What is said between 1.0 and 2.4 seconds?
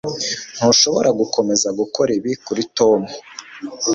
gukomeza gukora ibi